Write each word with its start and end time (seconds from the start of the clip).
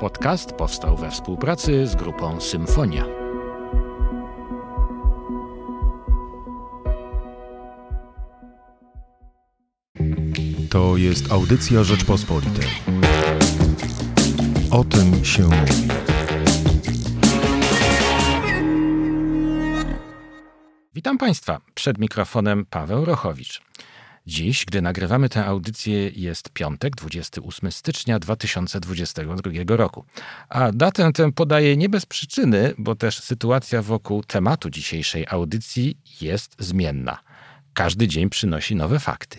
Podcast 0.00 0.52
powstał 0.52 0.96
we 0.96 1.10
współpracy 1.10 1.86
z 1.86 1.94
grupą 1.94 2.40
Symfonia. 2.40 3.04
To 10.70 10.96
jest 10.96 11.32
audycja 11.32 11.84
Rzeczpospolitej. 11.84 12.68
O 14.70 14.84
tym 14.84 15.24
się 15.24 15.42
mówi. 15.42 15.88
Witam 20.94 21.18
Państwa. 21.18 21.60
Przed 21.74 21.98
mikrofonem 21.98 22.66
Paweł 22.70 23.04
Rochowicz. 23.04 23.62
Dziś, 24.28 24.64
gdy 24.64 24.82
nagrywamy 24.82 25.28
tę 25.28 25.44
audycję, 25.46 26.08
jest 26.08 26.50
piątek, 26.50 26.96
28 26.96 27.72
stycznia 27.72 28.18
2022 28.18 29.76
roku. 29.76 30.04
A 30.48 30.72
datę 30.72 31.12
tę 31.12 31.32
podaję 31.32 31.76
nie 31.76 31.88
bez 31.88 32.06
przyczyny, 32.06 32.74
bo 32.78 32.94
też 32.94 33.20
sytuacja 33.20 33.82
wokół 33.82 34.22
tematu 34.24 34.70
dzisiejszej 34.70 35.26
audycji 35.28 35.98
jest 36.20 36.56
zmienna. 36.58 37.18
Każdy 37.74 38.08
dzień 38.08 38.30
przynosi 38.30 38.76
nowe 38.76 38.98
fakty. 38.98 39.38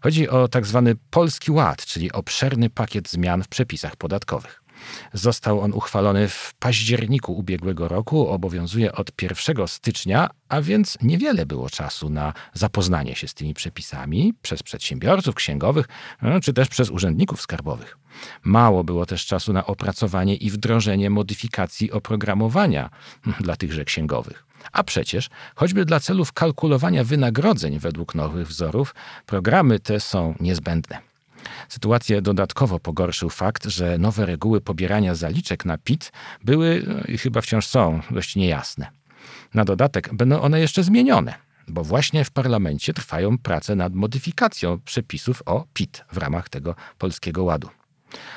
Chodzi 0.00 0.28
o 0.28 0.48
tak 0.48 0.66
zwany 0.66 0.94
Polski 1.10 1.50
Ład, 1.50 1.86
czyli 1.86 2.12
obszerny 2.12 2.70
pakiet 2.70 3.08
zmian 3.08 3.42
w 3.42 3.48
przepisach 3.48 3.96
podatkowych. 3.96 4.61
Został 5.12 5.60
on 5.60 5.72
uchwalony 5.72 6.28
w 6.28 6.54
październiku 6.58 7.32
ubiegłego 7.32 7.88
roku, 7.88 8.28
obowiązuje 8.28 8.92
od 8.92 9.22
1 9.22 9.68
stycznia, 9.68 10.30
a 10.48 10.62
więc 10.62 10.98
niewiele 11.02 11.46
było 11.46 11.70
czasu 11.70 12.10
na 12.10 12.32
zapoznanie 12.54 13.14
się 13.14 13.28
z 13.28 13.34
tymi 13.34 13.54
przepisami 13.54 14.34
przez 14.42 14.62
przedsiębiorców, 14.62 15.34
księgowych 15.34 15.88
no, 16.22 16.40
czy 16.40 16.52
też 16.52 16.68
przez 16.68 16.90
urzędników 16.90 17.42
skarbowych. 17.42 17.98
Mało 18.44 18.84
było 18.84 19.06
też 19.06 19.26
czasu 19.26 19.52
na 19.52 19.66
opracowanie 19.66 20.36
i 20.36 20.50
wdrożenie 20.50 21.10
modyfikacji 21.10 21.92
oprogramowania 21.92 22.90
dla 23.40 23.56
tychże 23.56 23.84
księgowych. 23.84 24.46
A 24.72 24.84
przecież, 24.84 25.30
choćby 25.54 25.84
dla 25.84 26.00
celów 26.00 26.32
kalkulowania 26.32 27.04
wynagrodzeń 27.04 27.78
według 27.78 28.14
nowych 28.14 28.48
wzorów, 28.48 28.94
programy 29.26 29.80
te 29.80 30.00
są 30.00 30.34
niezbędne. 30.40 31.11
Sytuację 31.68 32.22
dodatkowo 32.22 32.78
pogorszył 32.78 33.30
fakt, 33.30 33.66
że 33.66 33.98
nowe 33.98 34.26
reguły 34.26 34.60
pobierania 34.60 35.14
zaliczek 35.14 35.64
na 35.64 35.78
PIT 35.78 36.12
były 36.44 36.82
no 36.86 36.94
i 37.08 37.18
chyba 37.18 37.40
wciąż 37.40 37.66
są 37.66 38.00
dość 38.10 38.36
niejasne. 38.36 38.90
Na 39.54 39.64
dodatek 39.64 40.14
będą 40.14 40.40
one 40.40 40.60
jeszcze 40.60 40.82
zmienione, 40.82 41.34
bo 41.68 41.84
właśnie 41.84 42.24
w 42.24 42.30
parlamencie 42.30 42.92
trwają 42.92 43.38
prace 43.38 43.76
nad 43.76 43.94
modyfikacją 43.94 44.80
przepisów 44.80 45.42
o 45.46 45.64
PIT 45.72 46.04
w 46.12 46.16
ramach 46.16 46.48
tego 46.48 46.74
polskiego 46.98 47.44
ładu. 47.44 47.68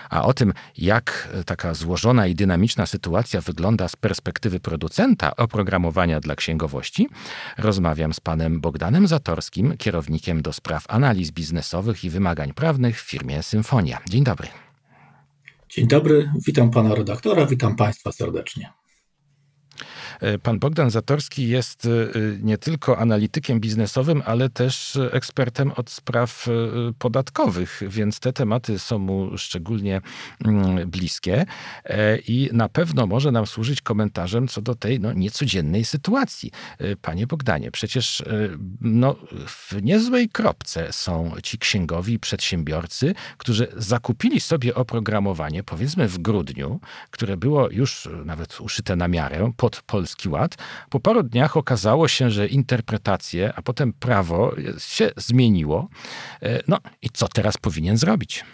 A 0.10 0.24
o 0.26 0.34
tym, 0.34 0.54
jak 0.78 1.30
taka 1.46 1.74
złożona 1.74 2.28
i 2.28 2.36
dynamiczna 2.36 2.86
sytuacja 2.86 3.42
wygląda 3.42 3.88
z 3.88 3.96
perspektywy 3.96 4.60
producenta 4.60 5.36
oprogramowania 5.36 6.20
dla 6.20 6.36
księgowości, 6.36 7.10
rozmawiam 7.58 8.14
z 8.14 8.20
panem 8.20 8.62
Bogdanem 8.62 9.08
Zatorskim, 9.08 9.78
kierownikiem 9.78 10.42
do 10.42 10.54
spraw 10.54 10.86
analiz 10.88 11.32
biznesowych 11.32 12.04
i 12.04 12.10
wymagań 12.10 12.54
prawnych 12.54 13.02
w 13.02 13.10
firmie 13.10 13.44
Symfonia. 13.44 14.00
Dzień 14.10 14.24
dobry. 14.24 14.48
Dzień 15.70 15.88
dobry, 15.88 16.32
witam 16.48 16.72
pana 16.72 16.96
redaktora, 16.96 17.46
witam 17.46 17.76
państwa 17.76 18.12
serdecznie. 18.12 18.70
E, 20.20 20.40
pan 20.40 20.60
Bogdan 20.60 20.92
Zatorski 20.92 21.48
jest 21.48 21.86
e, 21.86 21.90
nie 22.42 22.58
tylko 22.58 22.98
analitykiem 22.98 23.60
biznesowym, 23.60 24.24
ale 24.26 24.50
też 24.50 25.00
ekspertem 25.12 25.72
od 25.72 25.90
spraw 25.90 26.48
e, 26.48 26.52
podatkowych, 27.00 27.82
więc 27.88 28.20
te 28.20 28.34
tematy 28.34 28.80
są 28.80 29.00
mu 29.00 29.38
szczególnie 29.38 30.02
mm, 30.46 30.90
bliskie 30.90 31.46
i 32.28 32.50
na 32.54 32.70
pewno 32.70 33.08
może 33.08 33.32
nam 33.32 33.48
służyć 33.48 33.82
komentarzem 33.82 34.48
co 34.48 34.62
do 34.62 34.76
tej 34.76 35.00
no, 35.00 35.14
niecodziennej 35.14 35.86
sytuacji. 35.86 36.52
Panie 37.02 37.28
Bogdanie, 37.28 37.72
przecież 37.72 38.24
no, 38.82 39.16
w 39.48 39.74
niezłej 39.82 40.30
kropce 40.30 40.94
są 40.94 41.32
ci 41.44 41.58
księgowi 41.58 42.20
przedsiębiorcy, 42.20 43.16
którzy 43.38 43.68
zakupili 43.78 44.42
sobie 44.42 44.76
oprogramowanie, 44.76 45.64
powiedzmy 45.64 46.08
w 46.08 46.18
grudniu, 46.18 46.80
które 47.12 47.38
było 47.38 47.70
już 47.72 48.10
nawet 48.26 48.62
uszyte 48.62 48.96
na 48.96 49.08
miarę 49.08 49.52
pod 49.58 49.82
Polski 50.06 50.30
Ład. 50.30 50.58
Po 50.90 51.00
paru 51.00 51.24
dniach 51.24 51.58
okazało 51.58 52.08
się, 52.08 52.30
że 52.30 52.48
interpretacje, 52.48 53.54
a 53.56 53.62
potem 53.62 53.94
prawo 53.94 54.56
się 54.78 55.12
zmieniło. 55.18 55.88
E, 56.42 56.64
no 56.68 56.78
i 57.02 57.10
co 57.10 57.28
teraz 57.28 57.58
powinien 57.58 57.98
zrobić? 57.98 58.46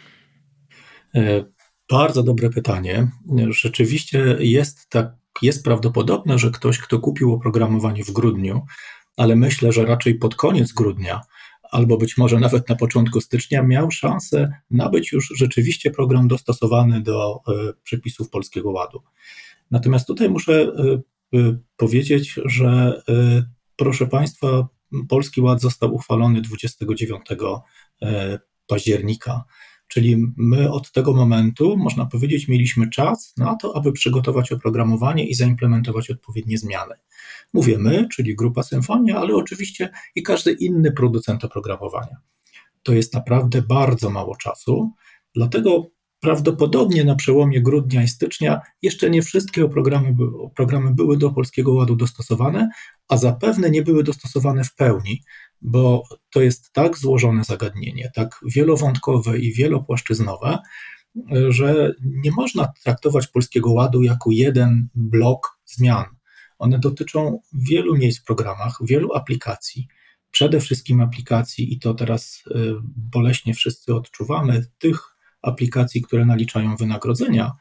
E, 1.15 1.45
bardzo 1.89 2.23
dobre 2.23 2.49
pytanie. 2.49 3.07
Rzeczywiście 3.49 4.37
jest 4.39 4.89
tak, 4.89 5.11
jest 5.41 5.63
prawdopodobne, 5.63 6.39
że 6.39 6.51
ktoś, 6.51 6.79
kto 6.79 6.99
kupił 6.99 7.33
oprogramowanie 7.33 8.03
w 8.03 8.11
grudniu, 8.11 8.65
ale 9.17 9.35
myślę, 9.35 9.71
że 9.71 9.85
raczej 9.85 10.15
pod 10.15 10.35
koniec 10.35 10.71
grudnia, 10.71 11.21
albo 11.71 11.97
być 11.97 12.17
może 12.17 12.39
nawet 12.39 12.69
na 12.69 12.75
początku 12.75 13.21
stycznia, 13.21 13.63
miał 13.63 13.91
szansę 13.91 14.51
nabyć 14.69 15.11
już 15.11 15.33
rzeczywiście 15.35 15.91
program 15.91 16.27
dostosowany 16.27 17.01
do 17.01 17.35
e, 17.47 17.73
przepisów 17.83 18.29
Polskiego 18.29 18.71
Ładu. 18.71 19.01
Natomiast 19.71 20.07
tutaj 20.07 20.29
muszę 20.29 20.71
powiedzieć, 21.77 22.39
że 22.45 23.01
y, 23.09 23.43
proszę 23.75 24.07
Państwa, 24.07 24.67
Polski 25.09 25.41
Ład 25.41 25.61
został 25.61 25.95
uchwalony 25.95 26.41
29 26.41 27.21
y, 27.31 28.05
października. 28.67 29.43
Czyli 29.87 30.25
my 30.37 30.71
od 30.71 30.91
tego 30.91 31.13
momentu, 31.13 31.77
można 31.77 32.05
powiedzieć, 32.05 32.47
mieliśmy 32.47 32.89
czas 32.89 33.33
na 33.37 33.55
to, 33.55 33.75
aby 33.75 33.91
przygotować 33.91 34.51
oprogramowanie 34.51 35.27
i 35.27 35.33
zaimplementować 35.33 36.11
odpowiednie 36.11 36.57
zmiany. 36.57 36.95
Mówię 37.53 37.77
my, 37.77 38.07
czyli 38.15 38.35
grupa 38.35 38.63
Symfonia, 38.63 39.17
ale 39.17 39.35
oczywiście 39.35 39.89
i 40.15 40.23
każdy 40.23 40.51
inny 40.51 40.91
producent 40.91 41.45
oprogramowania. 41.45 42.17
To 42.83 42.93
jest 42.93 43.13
naprawdę 43.13 43.61
bardzo 43.61 44.09
mało 44.09 44.35
czasu, 44.35 44.91
dlatego 45.35 45.91
Prawdopodobnie 46.21 47.03
na 47.03 47.15
przełomie 47.15 47.61
grudnia 47.61 48.03
i 48.03 48.07
stycznia 48.07 48.61
jeszcze 48.81 49.09
nie 49.09 49.21
wszystkie 49.21 49.69
programy, 49.69 50.15
programy 50.55 50.93
były 50.93 51.17
do 51.17 51.31
Polskiego 51.31 51.73
Ładu 51.73 51.95
dostosowane, 51.95 52.69
a 53.07 53.17
zapewne 53.17 53.69
nie 53.69 53.81
były 53.81 54.03
dostosowane 54.03 54.63
w 54.63 54.75
pełni, 54.75 55.21
bo 55.61 56.03
to 56.29 56.41
jest 56.41 56.73
tak 56.73 56.97
złożone 56.97 57.43
zagadnienie, 57.43 58.11
tak 58.15 58.39
wielowątkowe 58.45 59.39
i 59.39 59.53
wielopłaszczyznowe, 59.53 60.57
że 61.49 61.91
nie 62.01 62.31
można 62.31 62.73
traktować 62.83 63.27
Polskiego 63.27 63.71
Ładu 63.71 64.03
jako 64.03 64.31
jeden 64.31 64.87
blok 64.95 65.59
zmian. 65.65 66.05
One 66.59 66.79
dotyczą 66.79 67.39
wielu 67.53 67.97
miejsc 67.97 68.21
w 68.21 68.23
programach, 68.23 68.77
wielu 68.81 69.13
aplikacji 69.13 69.87
przede 70.31 70.59
wszystkim 70.59 71.01
aplikacji, 71.01 71.73
i 71.73 71.79
to 71.79 71.93
teraz 71.93 72.43
y, 72.47 72.73
boleśnie 72.95 73.53
wszyscy 73.53 73.95
odczuwamy, 73.95 74.65
tych 74.77 75.15
aplikacji, 75.41 76.01
które 76.01 76.25
naliczają 76.25 76.75
wynagrodzenia, 76.75 77.51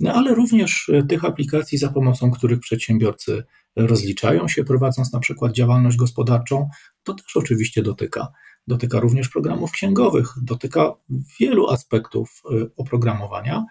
no 0.00 0.12
ale 0.12 0.34
również 0.34 0.88
e, 0.88 1.02
tych 1.02 1.24
aplikacji, 1.24 1.78
za 1.78 1.88
pomocą 1.88 2.30
których 2.30 2.60
przedsiębiorcy 2.60 3.44
rozliczają 3.76 4.48
się, 4.48 4.64
prowadząc 4.64 5.12
na 5.12 5.20
przykład 5.20 5.52
działalność 5.52 5.96
gospodarczą, 5.96 6.68
to 7.02 7.14
też 7.14 7.36
oczywiście 7.36 7.82
dotyka. 7.82 8.28
Dotyka 8.66 9.00
również 9.00 9.28
programów 9.28 9.72
księgowych, 9.72 10.28
dotyka 10.42 10.92
wielu 11.40 11.68
aspektów 11.70 12.42
e, 12.44 12.66
oprogramowania. 12.76 13.64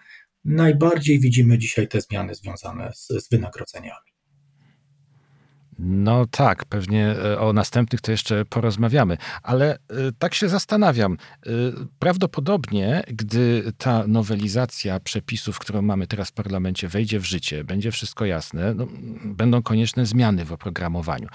Najbardziej 0.44 1.20
widzimy 1.20 1.58
dzisiaj 1.58 1.88
te 1.88 2.00
zmiany 2.00 2.34
związane 2.34 2.92
z, 2.94 3.06
z 3.06 3.28
wynagrodzeniami. 3.30 4.13
No 5.78 6.26
tak, 6.26 6.64
pewnie 6.64 7.06
e, 7.06 7.40
o 7.40 7.52
następnych 7.52 8.00
to 8.00 8.10
jeszcze 8.10 8.44
porozmawiamy, 8.44 9.16
ale 9.42 9.74
e, 9.74 9.78
tak 10.18 10.34
się 10.34 10.48
zastanawiam. 10.48 11.12
E, 11.12 11.50
prawdopodobnie, 11.98 13.02
gdy 13.06 13.72
ta 13.78 14.06
nowelizacja 14.06 15.00
przepisów, 15.00 15.58
którą 15.58 15.82
mamy 15.82 16.06
teraz 16.06 16.28
w 16.28 16.32
parlamencie, 16.32 16.88
wejdzie 16.88 17.20
w 17.20 17.24
życie, 17.24 17.64
będzie 17.64 17.90
wszystko 17.90 18.24
jasne, 18.24 18.74
no, 18.74 18.86
będą 19.24 19.62
konieczne 19.62 20.06
zmiany 20.06 20.44
w 20.44 20.52
oprogramowaniu. 20.52 21.28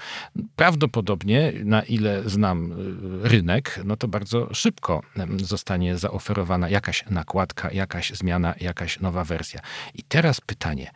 Prawdopodobnie, 0.56 1.52
na 1.64 1.82
ile 1.82 2.28
znam 2.28 2.74
rynek, 3.22 3.80
no 3.84 3.96
to 3.96 4.08
bardzo 4.08 4.54
szybko 4.54 5.02
zostanie 5.42 5.98
zaoferowana 5.98 6.68
jakaś 6.68 7.04
nakładka, 7.10 7.70
jakaś 7.70 8.10
zmiana, 8.10 8.54
jakaś 8.60 9.00
nowa 9.00 9.24
wersja. 9.24 9.60
I 9.94 10.02
teraz 10.02 10.40
pytanie. 10.40 10.90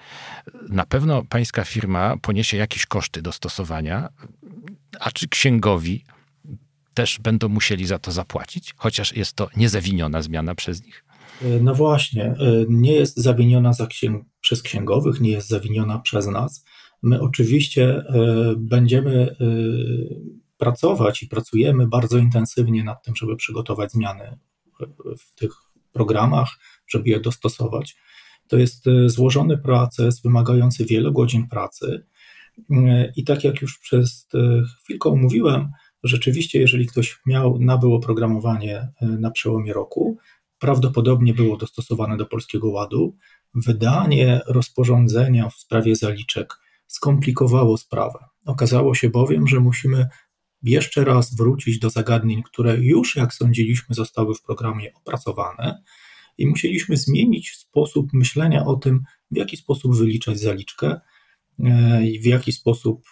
Na 0.68 0.86
pewno 0.86 1.22
pańska 1.28 1.64
firma 1.64 2.16
poniesie 2.16 2.56
jakieś 2.56 2.86
koszty 2.86 3.22
do 3.22 3.32
stosowania, 3.34 4.08
a 5.00 5.10
czy 5.10 5.28
księgowi 5.28 6.04
też 6.94 7.18
będą 7.18 7.48
musieli 7.48 7.86
za 7.86 7.98
to 7.98 8.12
zapłacić, 8.12 8.74
chociaż 8.76 9.16
jest 9.16 9.32
to 9.32 9.48
niezawiniona 9.56 10.22
zmiana 10.22 10.54
przez 10.54 10.84
nich? 10.84 11.04
No 11.60 11.74
właśnie, 11.74 12.24
e, 12.24 12.36
nie 12.68 12.92
jest 12.92 13.16
zawiniona 13.16 13.72
księg 13.88 14.24
przez 14.40 14.62
księgowych, 14.62 15.20
nie 15.20 15.30
jest 15.30 15.48
zawiniona 15.48 15.98
przez 15.98 16.26
nas. 16.26 16.64
My 17.02 17.20
oczywiście 17.20 17.84
e, 17.88 18.04
będziemy 18.56 19.22
e, 19.22 19.36
pracować 20.56 21.22
i 21.22 21.28
pracujemy 21.28 21.86
bardzo 21.86 22.18
intensywnie 22.18 22.84
nad 22.84 23.04
tym, 23.04 23.16
żeby 23.16 23.36
przygotować 23.36 23.92
zmiany 23.92 24.38
w 25.18 25.34
tych 25.34 25.52
programach, 25.92 26.48
żeby 26.86 27.10
je 27.10 27.20
dostosować. 27.20 27.96
To 28.48 28.56
jest 28.56 28.84
złożony 29.06 29.58
proces 29.58 30.22
wymagający 30.22 30.84
wielu 30.84 31.12
godzin 31.12 31.48
pracy. 31.48 32.06
I 33.16 33.24
tak 33.24 33.44
jak 33.44 33.62
już 33.62 33.78
przez 33.78 34.28
chwilkę 34.82 35.10
mówiłem, 35.10 35.70
rzeczywiście, 36.02 36.60
jeżeli 36.60 36.86
ktoś 36.86 37.20
miał, 37.26 37.58
nabył 37.58 37.94
oprogramowanie 37.94 38.88
na 39.00 39.30
przełomie 39.30 39.72
roku, 39.72 40.18
prawdopodobnie 40.58 41.34
było 41.34 41.56
dostosowane 41.56 42.16
do 42.16 42.26
Polskiego 42.26 42.70
Ładu. 42.70 43.16
Wydanie 43.54 44.40
rozporządzenia 44.46 45.48
w 45.48 45.54
sprawie 45.54 45.96
zaliczek 45.96 46.54
skomplikowało 46.86 47.76
sprawę. 47.76 48.18
Okazało 48.46 48.94
się 48.94 49.10
bowiem, 49.10 49.48
że 49.48 49.60
musimy 49.60 50.08
jeszcze 50.62 51.04
raz 51.04 51.36
wrócić 51.36 51.78
do 51.78 51.90
zagadnień, 51.90 52.42
które 52.42 52.76
już, 52.76 53.16
jak 53.16 53.34
sądziliśmy, 53.34 53.94
zostały 53.94 54.34
w 54.34 54.42
programie 54.42 54.94
opracowane 54.94 55.82
i 56.38 56.46
musieliśmy 56.46 56.96
zmienić 56.96 57.50
sposób 57.50 58.12
myślenia 58.12 58.64
o 58.64 58.76
tym, 58.76 59.02
w 59.30 59.36
jaki 59.36 59.56
sposób 59.56 59.96
wyliczać 59.96 60.40
zaliczkę 60.40 60.86
e, 60.86 61.00
i 62.04 62.20
w 62.20 62.26
jaki 62.26 62.52
sposób, 62.52 63.04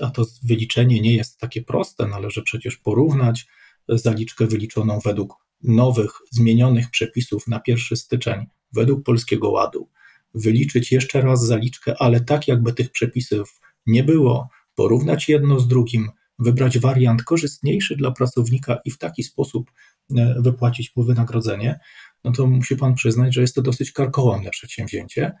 a 0.00 0.10
to 0.10 0.24
wyliczenie 0.42 1.00
nie 1.00 1.14
jest 1.14 1.38
takie 1.38 1.62
proste, 1.62 2.06
należy 2.06 2.42
przecież 2.42 2.76
porównać 2.76 3.46
zaliczkę 3.88 4.46
wyliczoną 4.46 4.98
według 5.04 5.34
nowych, 5.62 6.10
zmienionych 6.30 6.90
przepisów 6.90 7.46
na 7.46 7.60
1 7.66 7.96
styczeń 7.98 8.46
według 8.72 9.04
Polskiego 9.04 9.50
Ładu, 9.50 9.90
wyliczyć 10.34 10.92
jeszcze 10.92 11.20
raz 11.20 11.46
zaliczkę, 11.46 11.94
ale 11.98 12.20
tak 12.20 12.48
jakby 12.48 12.72
tych 12.72 12.90
przepisów 12.90 13.60
nie 13.86 14.04
było, 14.04 14.48
porównać 14.74 15.28
jedno 15.28 15.60
z 15.60 15.68
drugim, 15.68 16.10
wybrać 16.38 16.78
wariant 16.78 17.22
korzystniejszy 17.22 17.96
dla 17.96 18.10
pracownika 18.10 18.78
i 18.84 18.90
w 18.90 18.98
taki 18.98 19.22
sposób 19.22 19.70
e, 20.16 20.34
wypłacić 20.38 20.96
mu 20.96 21.04
wynagrodzenie, 21.04 21.80
no 22.24 22.32
to 22.32 22.46
musi 22.46 22.76
pan 22.76 22.94
przyznać, 22.94 23.34
że 23.34 23.40
jest 23.40 23.54
to 23.54 23.62
dosyć 23.62 23.92
karkołomne 23.92 24.50
przedsięwzięcie. 24.50 25.32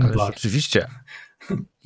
Ale 0.00 0.14
rzeczywiście, 0.26 0.86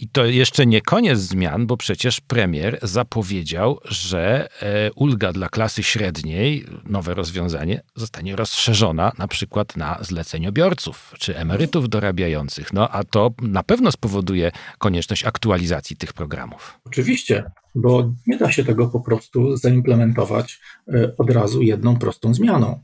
i 0.01 0.09
to 0.09 0.25
jeszcze 0.27 0.67
nie 0.67 0.81
koniec 0.81 1.19
zmian, 1.19 1.67
bo 1.67 1.77
przecież 1.77 2.21
premier 2.21 2.79
zapowiedział, 2.83 3.79
że 3.85 4.49
e, 4.63 4.93
ulga 4.93 5.33
dla 5.33 5.49
klasy 5.49 5.83
średniej, 5.83 6.65
nowe 6.85 7.15
rozwiązanie, 7.15 7.83
zostanie 7.95 8.37
rozszerzona 8.37 9.13
na 9.19 9.29
przykład 9.29 9.77
na 9.77 9.99
zleceniobiorców 10.01 11.15
czy 11.19 11.37
emerytów 11.37 11.89
dorabiających. 11.89 12.73
No 12.73 12.89
a 12.89 13.05
to 13.05 13.31
na 13.43 13.63
pewno 13.63 13.93
spowoduje 13.93 14.53
konieczność 14.79 15.25
aktualizacji 15.25 15.97
tych 15.97 16.13
programów. 16.13 16.81
Oczywiście, 16.85 17.51
bo 17.75 18.13
nie 18.27 18.37
da 18.37 18.53
się 18.53 18.65
tego 18.65 18.89
po 18.89 19.01
prostu 19.01 19.57
zaimplementować 19.57 20.61
e, 20.89 21.13
od 21.19 21.31
razu 21.31 21.63
jedną 21.63 21.99
prostą 21.99 22.35
zmianą. 22.35 22.83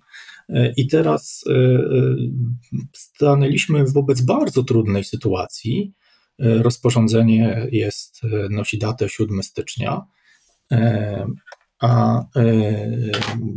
E, 0.48 0.72
I 0.76 0.86
teraz 0.86 1.44
stanęliśmy 2.94 3.84
wobec 3.84 4.20
bardzo 4.20 4.64
trudnej 4.64 5.04
sytuacji, 5.04 5.94
Rozporządzenie 6.38 7.68
jest, 7.72 8.20
nosi 8.50 8.78
datę 8.78 9.08
7 9.08 9.42
stycznia, 9.42 10.06
e, 10.72 11.26
a 11.80 12.20
e, 12.20 12.24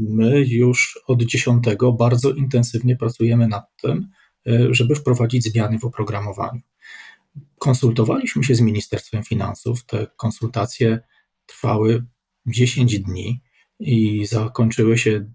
my 0.09 0.45
już 0.47 0.99
od 1.07 1.23
10 1.23 1.63
bardzo 1.97 2.31
intensywnie 2.31 2.95
pracujemy 2.95 3.47
nad 3.47 3.63
tym, 3.81 4.09
e, 4.47 4.73
żeby 4.73 4.95
wprowadzić 4.95 5.43
zmiany 5.43 5.79
w 5.79 5.85
oprogramowaniu. 5.85 6.61
Konsultowaliśmy 7.57 8.43
się 8.43 8.55
z 8.55 8.61
Ministerstwem 8.61 9.23
Finansów. 9.23 9.85
Te 9.85 10.07
konsultacje 10.17 10.99
trwały 11.45 12.05
10 12.45 12.99
dni 12.99 13.41
i 13.79 14.25
zakończyły 14.25 14.97
się 14.97 15.31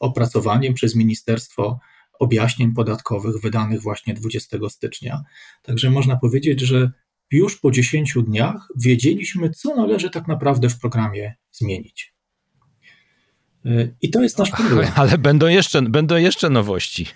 opracowaniem 0.00 0.74
przez 0.74 0.94
ministerstwo 0.94 1.78
objaśnień 2.22 2.72
podatkowych 2.72 3.40
wydanych 3.40 3.82
właśnie 3.82 4.14
20 4.14 4.58
stycznia. 4.68 5.22
Także 5.62 5.90
można 5.90 6.16
powiedzieć, 6.16 6.60
że 6.60 6.90
już 7.30 7.58
po 7.60 7.70
10 7.70 8.14
dniach 8.26 8.68
wiedzieliśmy, 8.80 9.50
co 9.50 9.76
należy 9.76 10.10
tak 10.10 10.28
naprawdę 10.28 10.68
w 10.68 10.78
programie 10.78 11.34
zmienić. 11.52 12.14
I 14.02 14.10
to 14.10 14.22
jest 14.22 14.38
nasz 14.38 14.50
problem. 14.50 14.88
Ale 14.96 15.18
będą 15.18 15.46
jeszcze, 15.46 15.82
będą 15.82 16.16
jeszcze 16.16 16.50
nowości. 16.50 17.06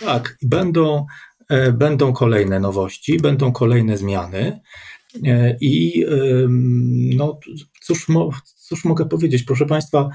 Tak, 0.00 0.36
będą, 0.42 1.06
e, 1.48 1.72
będą 1.72 2.12
kolejne 2.12 2.60
nowości, 2.60 3.18
będą 3.18 3.52
kolejne 3.52 3.98
zmiany. 3.98 4.60
E, 5.24 5.56
I 5.60 6.04
no, 7.16 7.38
cóż, 7.80 8.06
cóż 8.56 8.84
mogę 8.84 9.06
powiedzieć? 9.06 9.42
Proszę 9.42 9.66
Państwa, 9.66 10.08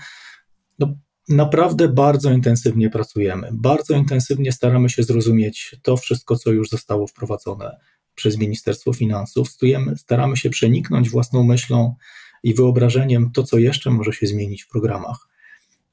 no, 0.79 0.95
naprawdę 1.29 1.87
bardzo 1.87 2.31
intensywnie 2.31 2.89
pracujemy. 2.89 3.49
Bardzo 3.53 3.95
intensywnie 3.95 4.51
staramy 4.51 4.89
się 4.89 5.03
zrozumieć 5.03 5.75
to 5.83 5.97
wszystko, 5.97 6.35
co 6.35 6.51
już 6.51 6.69
zostało 6.69 7.07
wprowadzone 7.07 7.77
przez 8.15 8.37
Ministerstwo 8.37 8.93
Finansów. 8.93 9.49
Stujemy, 9.49 9.97
staramy 9.97 10.37
się 10.37 10.49
przeniknąć 10.49 11.09
własną 11.09 11.43
myślą 11.43 11.95
i 12.43 12.53
wyobrażeniem 12.53 13.31
to, 13.31 13.43
co 13.43 13.57
jeszcze 13.57 13.91
może 13.91 14.13
się 14.13 14.27
zmienić 14.27 14.63
w 14.63 14.67
programach. 14.67 15.27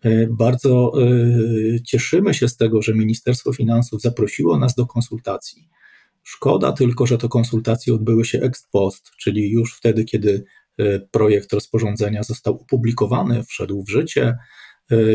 E, 0.03 0.27
bardzo 0.27 0.93
e, 1.03 1.83
cieszymy 1.83 2.35
się 2.35 2.49
z 2.49 2.57
tego, 2.57 2.83
że 2.83 2.95
Ministerstwo 2.95 3.53
Finansów 3.53 4.01
zaprosiło 4.01 4.59
nas 4.59 4.75
do 4.75 4.87
konsultacji. 4.87 5.69
Szkoda 6.23 6.73
tylko, 6.73 7.07
że 7.07 7.19
te 7.19 7.29
konsultacje 7.29 7.95
odbyły 7.95 8.25
się 8.25 8.41
ex 8.41 8.67
post, 8.73 9.11
czyli 9.19 9.51
już 9.51 9.77
wtedy, 9.77 10.05
kiedy 10.05 10.45
e, 10.79 10.99
projekt 10.99 11.53
rozporządzenia 11.53 12.23
został 12.23 12.55
opublikowany, 12.55 13.45
wszedł 13.45 13.85
w 13.85 13.91
życie, 13.91 14.37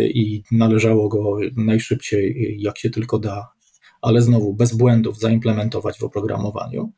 i 0.04 0.44
należało 0.52 1.10
go 1.10 1.38
najszybciej, 1.56 2.56
jak 2.60 2.78
się 2.78 2.90
tylko 2.90 3.20
da, 3.20 3.48
ale 4.02 4.22
znowu 4.22 4.54
bez 4.54 4.76
błędów 4.76 5.20
zaimplementować 5.20 6.00
w 6.00 6.04
oprogramowaniu. 6.04 6.94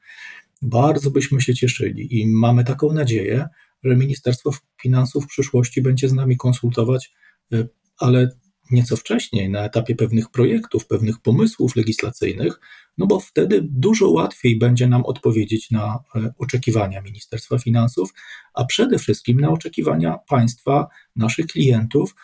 Bardzo 0.62 1.12
byśmy 1.12 1.42
się 1.42 1.54
cieszyli 1.54 2.20
i 2.20 2.28
mamy 2.28 2.64
taką 2.64 2.94
nadzieję, 2.94 3.48
że 3.84 3.96
Ministerstwo 3.96 4.52
Finansów 4.82 5.24
w 5.24 5.28
przyszłości 5.28 5.82
będzie 5.82 6.10
z 6.10 6.14
nami 6.14 6.38
konsultować, 6.38 7.14
y, 7.54 7.68
ale 7.98 8.30
nieco 8.72 8.96
wcześniej, 8.96 9.50
na 9.50 9.66
etapie 9.66 9.96
pewnych 9.96 10.30
projektów, 10.30 10.88
pewnych 10.88 11.20
pomysłów 11.20 11.76
legislacyjnych, 11.76 12.60
no 12.98 13.08
bo 13.08 13.20
wtedy 13.20 13.68
dużo 13.70 14.10
łatwiej 14.10 14.58
będzie 14.58 14.88
nam 14.88 15.06
odpowiedzieć 15.06 15.72
na 15.72 16.00
y, 16.16 16.34
oczekiwania 16.38 17.02
Ministerstwa 17.02 17.58
Finansów, 17.58 18.14
a 18.54 18.66
przede 18.66 19.00
wszystkim 19.00 19.40
na 19.40 19.50
oczekiwania 19.50 20.18
państwa, 20.30 20.88
naszych 21.16 21.48
klientów, 21.48 22.16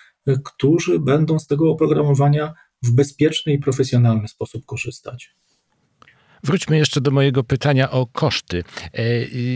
którzy 0.43 0.99
będą 0.99 1.39
z 1.39 1.47
tego 1.47 1.71
oprogramowania 1.71 2.53
w 2.83 2.91
bezpieczny 2.91 3.53
i 3.53 3.59
profesjonalny 3.59 4.27
sposób 4.27 4.65
korzystać. 4.65 5.35
Wróćmy 6.43 6.77
jeszcze 6.77 7.01
do 7.01 7.11
mojego 7.11 7.43
pytania 7.43 7.91
o 7.91 8.05
koszty. 8.05 8.63
E, 8.93 9.03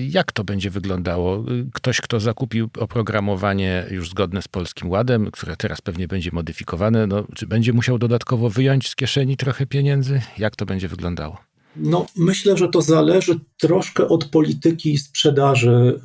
jak 0.10 0.32
to 0.32 0.44
będzie 0.44 0.70
wyglądało? 0.70 1.44
Ktoś, 1.74 2.02
kto 2.02 2.20
zakupił 2.20 2.70
oprogramowanie 2.80 3.86
już 3.92 4.10
zgodne 4.10 4.42
z 4.42 4.48
Polskim 4.48 4.90
Ładem, 4.90 5.32
które 5.32 5.56
teraz 5.58 5.82
pewnie 5.82 6.08
będzie 6.08 6.30
modyfikowane, 6.34 7.08
no, 7.08 7.24
czy 7.36 7.48
będzie 7.48 7.74
musiał 7.74 7.98
dodatkowo 7.98 8.50
wyjąć 8.50 8.90
z 8.90 8.96
kieszeni 8.96 9.38
trochę 9.38 9.66
pieniędzy? 9.66 10.22
Jak 10.38 10.56
to 10.56 10.66
będzie 10.66 10.88
wyglądało? 10.88 11.38
No, 11.76 12.06
myślę, 12.18 12.58
że 12.58 12.70
to 12.70 12.82
zależy 12.82 13.40
troszkę 13.58 14.08
od 14.08 14.26
polityki 14.26 14.98
sprzedaży 14.98 16.00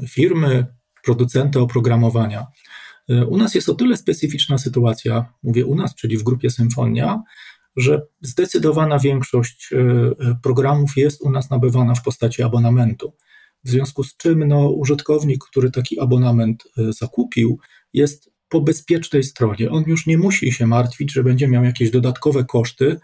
yy, 0.00 0.08
firmy, 0.08 0.66
producenta 1.04 1.60
oprogramowania. 1.60 2.46
E, 3.08 3.26
u 3.26 3.36
nas 3.36 3.54
jest 3.54 3.68
o 3.68 3.74
tyle 3.74 3.96
specyficzna 3.96 4.58
sytuacja, 4.58 5.32
mówię 5.42 5.66
u 5.66 5.74
nas, 5.74 5.94
czyli 5.94 6.18
w 6.18 6.22
grupie 6.22 6.50
Symfonia, 6.50 7.22
że 7.76 8.02
zdecydowana 8.20 8.98
większość 8.98 9.72
e, 9.72 9.76
e, 9.78 10.38
programów 10.42 10.96
jest 10.96 11.22
u 11.22 11.30
nas 11.30 11.50
nabywana 11.50 11.94
w 11.94 12.02
postaci 12.02 12.42
abonamentu. 12.42 13.12
W 13.64 13.70
związku 13.70 14.04
z 14.04 14.16
czym 14.16 14.48
no, 14.48 14.70
użytkownik, 14.70 15.44
który 15.44 15.70
taki 15.70 16.00
abonament 16.00 16.64
zakupił, 16.76 17.58
jest 17.92 18.30
po 18.48 18.60
bezpiecznej 18.60 19.22
stronie. 19.22 19.70
On 19.70 19.84
już 19.86 20.06
nie 20.06 20.18
musi 20.18 20.52
się 20.52 20.66
martwić, 20.66 21.12
że 21.12 21.24
będzie 21.24 21.48
miał 21.48 21.64
jakieś 21.64 21.90
dodatkowe 21.90 22.44
koszty, 22.44 23.00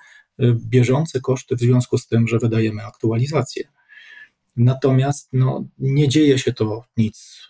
bieżące 0.55 1.21
koszty 1.21 1.57
w 1.57 1.61
związku 1.61 1.99
z 1.99 2.07
tym, 2.07 2.29
że 2.29 2.39
wydajemy 2.39 2.85
aktualizację. 2.85 3.65
Natomiast 4.57 5.29
no, 5.33 5.65
nie 5.79 6.09
dzieje 6.09 6.39
się 6.39 6.53
to 6.53 6.85
nic 6.97 7.47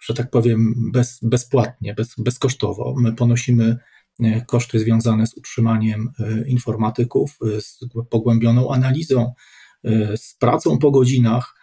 że 0.00 0.14
tak 0.14 0.30
powiem, 0.30 0.90
bez, 0.92 1.18
bezpłatnie, 1.22 1.94
bez, 1.94 2.14
bezkosztowo. 2.18 2.94
My 2.98 3.12
ponosimy 3.12 3.76
e, 4.20 4.40
koszty 4.40 4.78
związane 4.78 5.26
z 5.26 5.36
utrzymaniem 5.36 6.10
e, 6.18 6.48
informatyków, 6.48 7.38
e, 7.56 7.60
z 7.60 7.80
pogłębioną 8.10 8.72
analizą, 8.72 9.32
z 10.16 10.34
pracą 10.34 10.78
po 10.78 10.90
godzinach 10.90 11.54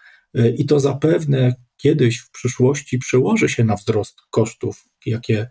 i 0.57 0.65
to 0.65 0.79
zapewne 0.79 1.55
kiedyś 1.77 2.17
w 2.19 2.31
przyszłości 2.31 2.99
przełoży 2.99 3.49
się 3.49 3.63
na 3.63 3.75
wzrost 3.75 4.21
kosztów, 4.29 4.85
jakie 5.05 5.49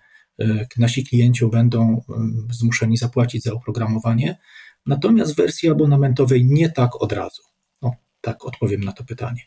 nasi 0.76 1.04
klienci 1.04 1.46
będą 1.46 2.02
zmuszeni 2.50 2.96
zapłacić 2.96 3.42
za 3.42 3.52
oprogramowanie. 3.52 4.38
Natomiast 4.86 5.32
w 5.32 5.36
wersji 5.36 5.70
abonamentowej 5.70 6.44
nie 6.44 6.70
tak 6.70 7.02
od 7.02 7.12
razu. 7.12 7.42
No, 7.82 7.94
tak 8.20 8.44
odpowiem 8.44 8.80
na 8.80 8.92
to 8.92 9.04
pytanie. 9.04 9.40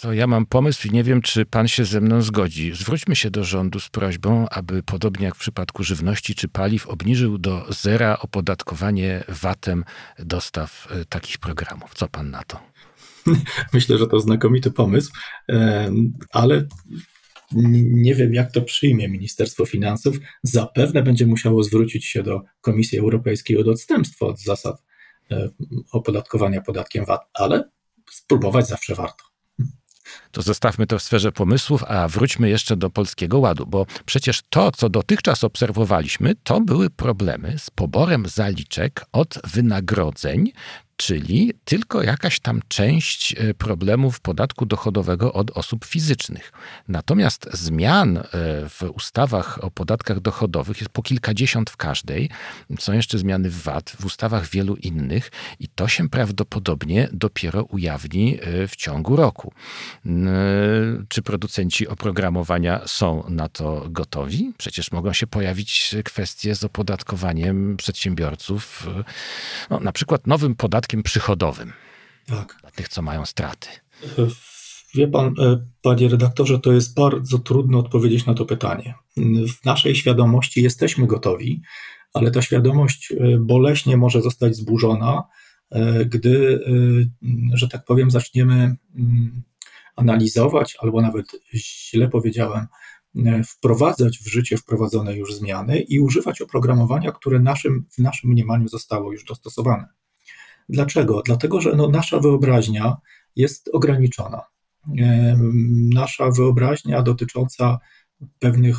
To 0.00 0.12
ja 0.12 0.26
mam 0.26 0.46
pomysł 0.46 0.88
i 0.88 0.90
nie 0.90 1.04
wiem, 1.04 1.22
czy 1.22 1.46
pan 1.46 1.68
się 1.68 1.84
ze 1.84 2.00
mną 2.00 2.22
zgodzi. 2.22 2.72
Zwróćmy 2.74 3.16
się 3.16 3.30
do 3.30 3.44
rządu 3.44 3.80
z 3.80 3.88
prośbą, 3.88 4.48
aby 4.48 4.82
podobnie 4.82 5.24
jak 5.24 5.34
w 5.34 5.38
przypadku 5.38 5.84
żywności 5.84 6.34
czy 6.34 6.48
paliw, 6.48 6.86
obniżył 6.86 7.38
do 7.38 7.66
zera 7.72 8.18
opodatkowanie 8.18 9.24
VAT-em 9.28 9.84
dostaw 10.18 10.88
e, 10.90 11.04
takich 11.04 11.38
programów. 11.38 11.94
Co 11.94 12.08
pan 12.08 12.30
na 12.30 12.42
to? 12.44 12.60
Myślę, 13.74 13.98
że 13.98 14.06
to 14.06 14.20
znakomity 14.20 14.70
pomysł, 14.70 15.12
ale 16.32 16.66
nie 17.82 18.14
wiem, 18.14 18.34
jak 18.34 18.52
to 18.52 18.62
przyjmie 18.62 19.08
Ministerstwo 19.08 19.66
Finansów. 19.66 20.16
Zapewne 20.42 21.02
będzie 21.02 21.26
musiało 21.26 21.64
zwrócić 21.64 22.04
się 22.04 22.22
do 22.22 22.40
Komisji 22.60 22.98
Europejskiej 22.98 23.58
o 23.58 23.70
odstępstwo 23.70 24.26
od 24.26 24.40
zasad 24.40 24.82
e, 25.30 25.48
opodatkowania 25.92 26.60
podatkiem 26.60 27.04
VAT, 27.04 27.20
ale 27.34 27.70
spróbować 28.10 28.68
zawsze 28.68 28.94
warto. 28.94 29.31
To 30.32 30.42
zostawmy 30.42 30.86
to 30.86 30.98
w 30.98 31.02
sferze 31.02 31.32
pomysłów, 31.32 31.84
a 31.84 32.08
wróćmy 32.08 32.48
jeszcze 32.48 32.76
do 32.76 32.90
Polskiego 32.90 33.38
Ładu, 33.38 33.66
bo 33.66 33.86
przecież 34.06 34.40
to, 34.50 34.70
co 34.72 34.88
dotychczas 34.88 35.44
obserwowaliśmy, 35.44 36.34
to 36.44 36.60
były 36.60 36.90
problemy 36.90 37.54
z 37.58 37.70
poborem 37.70 38.28
zaliczek 38.28 39.04
od 39.12 39.38
wynagrodzeń 39.44 40.52
czyli 41.06 41.52
tylko 41.64 42.02
jakaś 42.02 42.40
tam 42.40 42.60
część 42.68 43.34
e, 43.38 43.54
problemów 43.54 44.20
podatku 44.20 44.66
dochodowego 44.66 45.32
od 45.32 45.50
osób 45.50 45.84
fizycznych. 45.84 46.52
Natomiast 46.88 47.48
zmian 47.52 48.16
e, 48.16 48.22
w 48.68 48.82
ustawach 48.94 49.64
o 49.64 49.70
podatkach 49.70 50.20
dochodowych 50.20 50.80
jest 50.80 50.90
po 50.90 51.02
kilkadziesiąt 51.02 51.70
w 51.70 51.76
każdej. 51.76 52.30
Są 52.78 52.92
jeszcze 52.92 53.18
zmiany 53.18 53.50
w 53.50 53.62
VAT, 53.62 53.96
w 54.00 54.04
ustawach 54.04 54.48
wielu 54.48 54.76
innych 54.76 55.30
i 55.60 55.68
to 55.68 55.88
się 55.88 56.08
prawdopodobnie 56.08 57.08
dopiero 57.12 57.62
ujawni 57.62 58.38
e, 58.40 58.68
w 58.68 58.76
ciągu 58.76 59.16
roku. 59.16 59.52
Czy 61.08 61.22
producenci 61.22 61.88
oprogramowania 61.88 62.80
są 62.86 63.24
na 63.28 63.48
to 63.48 63.86
gotowi? 63.90 64.52
Przecież 64.58 64.92
mogą 64.92 65.12
się 65.12 65.26
pojawić 65.26 65.94
kwestie 66.04 66.54
z 66.54 66.64
opodatkowaniem 66.64 67.76
przedsiębiorców, 67.76 68.88
no, 69.70 69.80
na 69.80 69.92
przykład 69.92 70.26
nowym 70.26 70.54
podatkiem 70.54 70.91
przychodowym. 71.02 71.72
Tak. 72.26 72.58
Dla 72.60 72.70
tych, 72.70 72.88
co 72.88 73.02
mają 73.02 73.26
straty. 73.26 73.68
Wie 74.94 75.08
pan, 75.08 75.34
e, 75.38 75.66
panie 75.82 76.08
redaktorze, 76.08 76.58
to 76.58 76.72
jest 76.72 76.94
bardzo 76.94 77.38
trudno 77.38 77.78
odpowiedzieć 77.78 78.26
na 78.26 78.34
to 78.34 78.44
pytanie. 78.44 78.94
W 79.60 79.64
naszej 79.64 79.94
świadomości 79.94 80.62
jesteśmy 80.62 81.06
gotowi, 81.06 81.62
ale 82.12 82.30
ta 82.30 82.42
świadomość 82.42 83.12
e, 83.12 83.38
boleśnie 83.38 83.96
może 83.96 84.22
zostać 84.22 84.56
zburzona, 84.56 85.22
e, 85.70 86.04
gdy, 86.04 86.60
że 87.54 87.68
tak 87.68 87.84
powiem, 87.84 88.10
zaczniemy 88.10 88.76
mm, 88.96 89.42
analizować, 89.96 90.76
albo 90.80 91.02
nawet 91.02 91.26
źle 91.54 92.08
powiedziałem, 92.08 92.66
wprowadzać 93.46 94.18
w 94.18 94.26
życie 94.26 94.56
wprowadzone 94.56 95.16
już 95.16 95.34
zmiany 95.34 95.80
i 95.80 96.00
używać 96.00 96.40
oprogramowania, 96.40 97.12
które 97.12 97.40
naszym, 97.40 97.86
w 97.90 97.98
naszym 97.98 98.30
mniemaniu 98.30 98.68
zostało 98.68 99.12
już 99.12 99.24
dostosowane. 99.24 99.88
Dlaczego? 100.68 101.22
Dlatego, 101.26 101.60
że 101.60 101.76
no, 101.76 101.88
nasza 101.88 102.20
wyobraźnia 102.20 102.96
jest 103.36 103.70
ograniczona. 103.72 104.40
Nasza 105.94 106.30
wyobraźnia 106.30 107.02
dotycząca 107.02 107.78
pewnych 108.38 108.76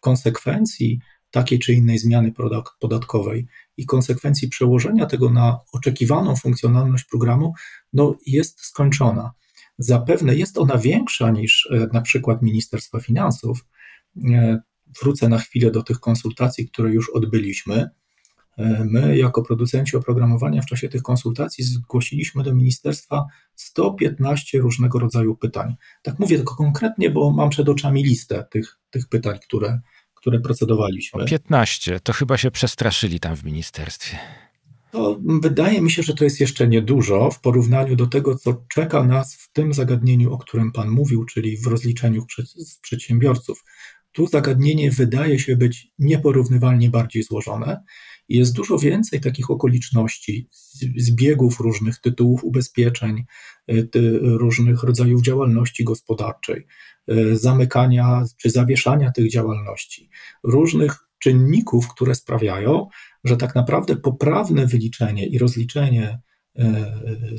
konsekwencji 0.00 1.00
takiej 1.30 1.58
czy 1.58 1.72
innej 1.72 1.98
zmiany 1.98 2.32
podatkowej 2.80 3.46
i 3.76 3.86
konsekwencji 3.86 4.48
przełożenia 4.48 5.06
tego 5.06 5.30
na 5.30 5.58
oczekiwaną 5.72 6.36
funkcjonalność 6.36 7.04
programu 7.04 7.54
no, 7.92 8.14
jest 8.26 8.60
skończona. 8.60 9.32
Zapewne 9.78 10.34
jest 10.34 10.58
ona 10.58 10.78
większa 10.78 11.30
niż 11.30 11.68
e, 11.72 11.88
na 11.92 12.00
przykład 12.00 12.42
Ministerstwa 12.42 13.00
Finansów. 13.00 13.64
E, 14.32 14.60
wrócę 15.02 15.28
na 15.28 15.38
chwilę 15.38 15.70
do 15.70 15.82
tych 15.82 16.00
konsultacji, 16.00 16.68
które 16.68 16.90
już 16.90 17.10
odbyliśmy. 17.10 17.90
My, 18.84 19.18
jako 19.18 19.42
producenci 19.42 19.96
oprogramowania, 19.96 20.62
w 20.62 20.66
czasie 20.66 20.88
tych 20.88 21.02
konsultacji 21.02 21.64
zgłosiliśmy 21.64 22.42
do 22.42 22.54
ministerstwa 22.54 23.24
115 23.54 24.58
różnego 24.58 24.98
rodzaju 24.98 25.36
pytań. 25.36 25.74
Tak 26.02 26.18
mówię 26.18 26.36
tylko 26.36 26.56
konkretnie, 26.56 27.10
bo 27.10 27.30
mam 27.30 27.50
przed 27.50 27.68
oczami 27.68 28.04
listę 28.04 28.44
tych, 28.50 28.78
tych 28.90 29.08
pytań, 29.08 29.38
które, 29.46 29.80
które 30.14 30.40
procedowaliśmy. 30.40 31.24
15, 31.24 32.00
to 32.00 32.12
chyba 32.12 32.38
się 32.38 32.50
przestraszyli 32.50 33.20
tam 33.20 33.36
w 33.36 33.44
ministerstwie. 33.44 34.18
To 34.90 35.20
wydaje 35.42 35.80
mi 35.80 35.90
się, 35.90 36.02
że 36.02 36.14
to 36.14 36.24
jest 36.24 36.40
jeszcze 36.40 36.68
niedużo 36.68 37.30
w 37.30 37.40
porównaniu 37.40 37.96
do 37.96 38.06
tego, 38.06 38.34
co 38.34 38.64
czeka 38.68 39.04
nas 39.04 39.34
w 39.34 39.52
tym 39.52 39.74
zagadnieniu, 39.74 40.32
o 40.32 40.38
którym 40.38 40.72
Pan 40.72 40.88
mówił, 40.88 41.24
czyli 41.24 41.58
w 41.58 41.66
rozliczeniu 41.66 42.26
z 42.56 42.78
przedsiębiorców. 42.78 43.64
Tu 44.12 44.26
zagadnienie 44.26 44.90
wydaje 44.90 45.38
się 45.38 45.56
być 45.56 45.88
nieporównywalnie 45.98 46.90
bardziej 46.90 47.22
złożone 47.22 47.82
jest 48.28 48.52
dużo 48.52 48.78
więcej 48.78 49.20
takich 49.20 49.50
okoliczności, 49.50 50.48
zbiegów 50.96 51.60
różnych 51.60 51.98
tytułów 51.98 52.44
ubezpieczeń, 52.44 53.24
y, 53.70 53.88
różnych 54.22 54.82
rodzajów 54.82 55.22
działalności 55.22 55.84
gospodarczej, 55.84 56.66
y, 57.12 57.36
zamykania 57.36 58.24
czy 58.36 58.50
zawieszania 58.50 59.12
tych 59.12 59.30
działalności, 59.30 60.10
różnych 60.42 60.98
czynników, 61.18 61.88
które 61.88 62.14
sprawiają, 62.14 62.86
że 63.24 63.36
tak 63.36 63.54
naprawdę 63.54 63.96
poprawne 63.96 64.66
wyliczenie 64.66 65.26
i 65.26 65.38
rozliczenie 65.38 66.20
y, 66.58 66.64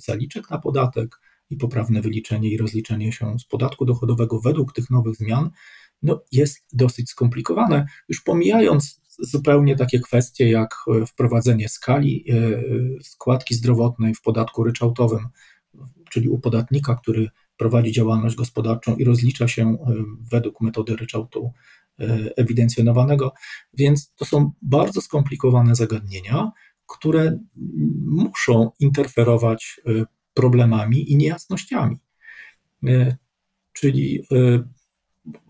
zaliczek 0.05 0.49
na 0.49 0.57
podatek 0.57 1.19
i 1.49 1.57
poprawne 1.57 2.01
wyliczenie 2.01 2.49
i 2.49 2.57
rozliczenie 2.57 3.11
się 3.11 3.39
z 3.39 3.45
podatku 3.45 3.85
dochodowego 3.85 4.39
według 4.39 4.73
tych 4.73 4.89
nowych 4.89 5.15
zmian 5.15 5.49
no, 6.01 6.23
jest 6.31 6.67
dosyć 6.73 7.09
skomplikowane. 7.09 7.85
Już 8.09 8.21
pomijając 8.21 9.01
zupełnie 9.21 9.75
takie 9.75 9.99
kwestie 9.99 10.49
jak 10.49 10.75
e, 10.87 11.05
wprowadzenie 11.05 11.69
skali 11.69 12.25
e, 12.29 13.03
składki 13.03 13.55
zdrowotnej 13.55 14.15
w 14.15 14.21
podatku 14.21 14.63
ryczałtowym, 14.63 15.27
czyli 16.09 16.29
u 16.29 16.39
podatnika, 16.39 16.95
który 16.95 17.29
prowadzi 17.57 17.91
działalność 17.91 18.35
gospodarczą 18.35 18.95
i 18.95 19.03
rozlicza 19.03 19.47
się 19.47 19.63
e, 19.63 19.75
według 20.31 20.61
metody 20.61 20.95
ryczałtu 20.95 21.51
ewidencjonowanego. 22.37 23.33
Więc 23.73 24.13
to 24.15 24.25
są 24.25 24.51
bardzo 24.61 25.01
skomplikowane 25.01 25.75
zagadnienia, 25.75 26.51
które 26.87 27.39
muszą 28.05 28.71
interferować 28.79 29.81
problemami 30.33 31.11
i 31.11 31.17
niejasnościami. 31.17 31.97
Czyli 33.73 34.23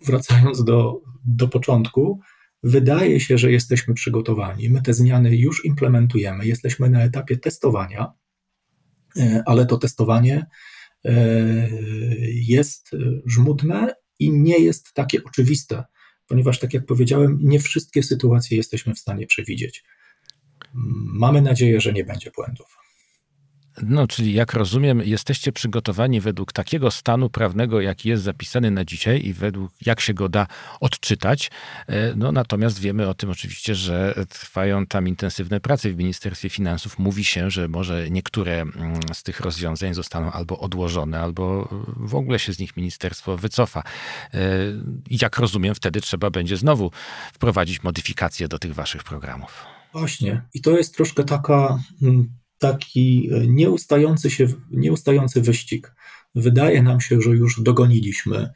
wracając 0.06 0.64
do, 0.64 1.02
do 1.26 1.48
początku, 1.48 2.20
Wydaje 2.64 3.20
się, 3.20 3.38
że 3.38 3.52
jesteśmy 3.52 3.94
przygotowani. 3.94 4.70
My 4.70 4.82
te 4.82 4.94
zmiany 4.94 5.36
już 5.36 5.66
implementujemy. 5.66 6.46
Jesteśmy 6.46 6.90
na 6.90 7.04
etapie 7.04 7.38
testowania, 7.38 8.14
e, 9.18 9.44
ale 9.46 9.66
to 9.66 9.78
testowanie 9.78 10.46
e, 11.06 11.70
jest 12.32 12.92
żmudne 13.26 13.96
i 14.20 14.32
nie 14.32 14.60
jest 14.60 14.94
takie 14.94 15.24
oczywiste, 15.24 15.84
ponieważ, 16.28 16.60
tak 16.60 16.74
jak 16.74 16.86
powiedziałem, 16.86 17.40
nie 17.42 17.60
wszystkie 17.60 18.04
sytuacje 18.04 18.58
jesteśmy 18.58 18.96
w 18.96 19.00
stanie 19.00 19.28
przewidzieć. 19.28 19.84
Mamy 21.14 21.42
nadzieję, 21.42 21.82
że 21.82 21.94
nie 21.94 22.04
będzie 22.04 22.32
błędów. 22.32 22.79
No, 23.84 24.08
czyli 24.08 24.34
jak 24.34 24.54
rozumiem, 24.54 25.02
jesteście 25.06 25.52
przygotowani 25.52 26.22
według 26.22 26.54
takiego 26.54 26.92
stanu 26.92 27.30
prawnego, 27.30 27.82
jaki 27.82 28.10
jest 28.10 28.24
zapisany 28.24 28.72
na 28.72 28.86
dzisiaj 28.86 29.26
i 29.26 29.34
według 29.34 29.72
jak 29.86 30.00
się 30.00 30.14
go 30.14 30.30
da 30.30 30.48
odczytać. 30.80 31.52
E, 31.88 32.14
no, 32.16 32.32
natomiast 32.32 32.80
wiemy 32.80 33.08
o 33.08 33.14
tym 33.14 33.30
oczywiście, 33.30 33.76
że 33.76 34.26
trwają 34.30 34.86
tam 34.86 35.08
intensywne 35.08 35.60
prace 35.60 35.90
w 35.90 35.98
Ministerstwie 35.98 36.50
Finansów. 36.50 37.00
Mówi 37.00 37.24
się, 37.24 37.52
że 37.52 37.68
może 37.68 38.10
niektóre 38.10 38.62
mm, 38.62 39.00
z 39.14 39.24
tych 39.24 39.40
rozwiązań 39.40 39.94
zostaną 39.94 40.32
albo 40.32 40.60
odłożone, 40.60 41.20
albo 41.20 41.70
w 41.98 42.16
ogóle 42.16 42.40
się 42.40 42.54
z 42.54 42.60
nich 42.60 42.78
ministerstwo 42.78 43.38
wycofa. 43.38 43.84
E, 44.34 44.40
jak 45.12 45.38
rozumiem, 45.38 45.76
wtedy 45.76 46.02
trzeba 46.02 46.30
będzie 46.30 46.58
znowu 46.58 46.92
wprowadzić 47.34 47.84
modyfikacje 47.84 48.48
do 48.48 48.60
tych 48.60 48.74
waszych 48.74 49.04
programów. 49.04 49.66
Właśnie. 49.94 50.42
I 50.54 50.62
to 50.62 50.72
jest 50.72 50.96
troszkę 50.96 51.24
taka 51.24 51.80
mm, 52.02 52.39
taki 52.60 53.30
e, 53.32 53.48
nieustający, 53.48 54.30
się, 54.30 54.48
nieustający 54.72 55.42
wyścig. 55.42 55.96
Wydaje 56.36 56.84
nam 56.84 57.02
się, 57.02 57.22
że 57.22 57.30
już 57.30 57.62
dogoniliśmy 57.62 58.50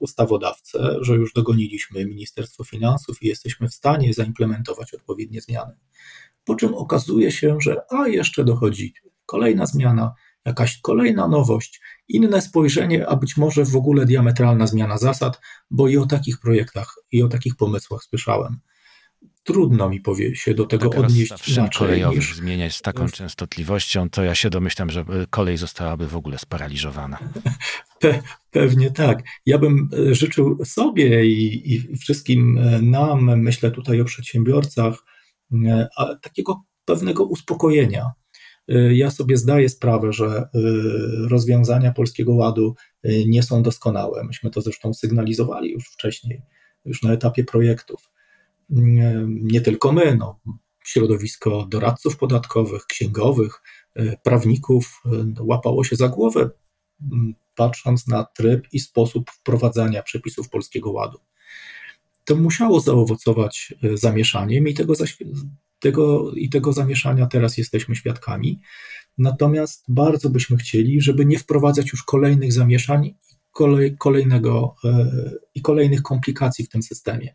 ustawodawcę, 0.00 0.96
że 1.00 1.14
już 1.14 1.32
dogoniliśmy 1.32 2.06
Ministerstwo 2.06 2.64
Finansów 2.64 3.22
i 3.22 3.26
jesteśmy 3.26 3.68
w 3.68 3.74
stanie 3.74 4.14
zaimplementować 4.14 4.94
odpowiednie 4.94 5.40
zmiany. 5.40 5.72
Po 6.44 6.54
czym 6.54 6.74
okazuje 6.74 7.32
się, 7.32 7.56
że 7.60 7.80
a 7.90 8.08
jeszcze 8.08 8.44
dochodzi 8.44 8.94
kolejna 9.26 9.66
zmiana, 9.66 10.14
jakaś 10.44 10.80
kolejna 10.80 11.28
nowość, 11.28 11.80
inne 12.08 12.42
spojrzenie, 12.42 13.08
a 13.08 13.16
być 13.16 13.36
może 13.36 13.64
w 13.64 13.76
ogóle 13.76 14.06
diametralna 14.06 14.66
zmiana 14.66 14.98
zasad, 14.98 15.40
bo 15.70 15.88
i 15.88 15.96
o 15.96 16.06
takich 16.06 16.40
projektach, 16.40 16.94
i 17.12 17.22
o 17.22 17.28
takich 17.28 17.56
pomysłach 17.56 18.04
słyszałem. 18.04 18.60
Trudno 19.42 19.88
mi 19.88 20.00
powie 20.00 20.36
się 20.36 20.54
do 20.54 20.66
tego 20.66 20.88
tak 20.88 21.00
odnieść 21.00 21.48
inaczej. 21.48 21.78
kolejowym 21.78 22.18
niż... 22.18 22.36
zmieniać 22.36 22.76
z 22.76 22.82
taką 22.82 23.08
częstotliwością, 23.08 24.10
to 24.10 24.24
ja 24.24 24.34
się 24.34 24.50
domyślam, 24.50 24.90
że 24.90 25.04
kolej 25.30 25.56
zostałaby 25.56 26.08
w 26.08 26.16
ogóle 26.16 26.38
sparaliżowana. 26.38 27.18
Pe 28.00 28.22
pewnie 28.50 28.90
tak. 28.90 29.22
Ja 29.46 29.58
bym 29.58 29.88
e, 30.10 30.14
życzył 30.14 30.64
sobie 30.64 31.26
i, 31.26 31.74
i 31.74 31.96
wszystkim 31.96 32.58
e, 32.58 32.82
nam, 32.82 33.40
myślę 33.40 33.70
tutaj 33.70 34.00
o 34.00 34.04
przedsiębiorcach, 34.04 34.94
e, 35.64 35.88
takiego 36.22 36.62
pewnego 36.84 37.24
uspokojenia. 37.24 38.10
Ja 38.92 39.10
sobie 39.10 39.36
zdaję 39.36 39.68
sprawę, 39.68 40.12
że 40.12 40.48
rozwiązania 41.30 41.92
Polskiego 41.92 42.34
Ładu 42.34 42.74
nie 43.26 43.42
są 43.42 43.62
doskonałe. 43.62 44.24
Myśmy 44.24 44.50
to 44.50 44.60
zresztą 44.60 44.94
sygnalizowali 44.94 45.72
już 45.72 45.84
wcześniej, 45.84 46.42
już 46.84 47.02
na 47.02 47.12
etapie 47.12 47.44
projektów 47.44 48.12
nie 49.26 49.60
tylko 49.60 49.92
my, 49.92 50.16
no, 50.16 50.40
środowisko 50.84 51.66
doradców 51.70 52.16
podatkowych, 52.16 52.86
księgowych, 52.86 53.62
e, 53.94 54.16
prawników 54.16 55.02
e, 55.06 55.10
łapało 55.40 55.84
się 55.84 55.96
za 55.96 56.08
głowę, 56.08 56.50
patrząc 57.54 58.08
na 58.08 58.24
tryb 58.24 58.68
i 58.72 58.80
sposób 58.80 59.30
wprowadzania 59.30 60.02
przepisów 60.02 60.48
Polskiego 60.48 60.90
Ładu. 60.90 61.18
To 62.24 62.36
musiało 62.36 62.80
zaowocować 62.80 63.74
e, 63.82 63.96
zamieszaniem 63.96 64.68
i 64.68 64.74
tego, 64.74 64.94
tego, 65.80 66.32
i 66.32 66.48
tego 66.48 66.72
zamieszania 66.72 67.26
teraz 67.26 67.58
jesteśmy 67.58 67.96
świadkami. 67.96 68.60
Natomiast 69.18 69.84
bardzo 69.88 70.30
byśmy 70.30 70.56
chcieli, 70.56 71.00
żeby 71.00 71.26
nie 71.26 71.38
wprowadzać 71.38 71.92
już 71.92 72.02
kolejnych 72.02 72.52
zamieszań 72.52 73.04
i 73.06 73.14
kolej, 73.52 73.96
kolejnego, 73.98 74.74
i 75.54 75.62
kolejnych 75.62 76.02
komplikacji 76.02 76.64
w 76.64 76.68
tym 76.68 76.82
systemie. 76.82 77.34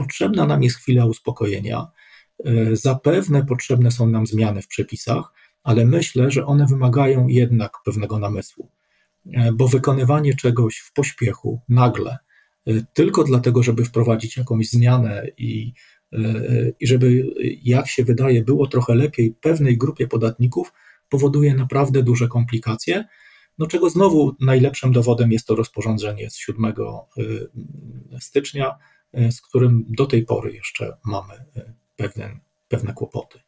Potrzebna 0.00 0.46
nam 0.46 0.62
jest 0.62 0.76
chwila 0.76 1.06
uspokojenia. 1.06 1.86
E, 2.44 2.76
zapewne 2.76 3.44
potrzebne 3.44 3.90
są 3.90 4.06
nam 4.06 4.26
zmiany 4.26 4.62
w 4.62 4.66
przepisach, 4.66 5.32
ale 5.62 5.84
myślę, 5.84 6.30
że 6.30 6.46
one 6.46 6.66
wymagają 6.66 7.28
jednak 7.28 7.72
pewnego 7.84 8.18
namysłu, 8.18 8.70
e, 9.32 9.52
bo 9.52 9.68
wykonywanie 9.68 10.34
czegoś 10.34 10.78
w 10.78 10.92
pośpiechu, 10.92 11.60
nagle, 11.68 12.18
e, 12.66 12.72
tylko 12.94 13.24
dlatego, 13.24 13.62
żeby 13.62 13.84
wprowadzić 13.84 14.36
jakąś 14.36 14.68
zmianę 14.68 15.26
i, 15.38 15.72
i 16.80 16.86
żeby, 16.86 17.30
jak 17.62 17.88
się 17.88 18.04
wydaje, 18.04 18.44
było 18.44 18.66
trochę 18.66 18.94
lepiej 18.94 19.34
pewnej 19.40 19.78
grupie 19.78 20.08
podatników, 20.08 20.72
powoduje 21.08 21.54
naprawdę 21.54 22.02
duże 22.02 22.28
komplikacje. 22.28 23.04
No 23.58 23.66
czego 23.66 23.90
znowu 23.90 24.36
najlepszym 24.40 24.92
dowodem 24.92 25.32
jest 25.32 25.46
to 25.46 25.54
rozporządzenie 25.54 26.30
z 26.30 26.36
7 26.36 26.74
stycznia, 28.20 28.78
z 29.14 29.40
którym 29.40 29.84
do 29.88 30.06
tej 30.06 30.24
pory 30.24 30.52
jeszcze 30.52 30.96
mamy 31.04 31.34
e, 31.34 31.74
pewne, 31.96 32.40
pewne 32.68 32.92
kłopoty. 32.92 33.40